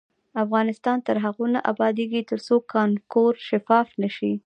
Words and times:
افغانستان 0.43 0.97
تر 1.07 1.15
هغو 1.25 1.45
نه 1.53 1.59
ابادیږي، 1.71 2.21
ترڅو 2.29 2.55
کانکور 2.73 3.33
شفاف 3.49 3.87
نشي. 4.01 4.33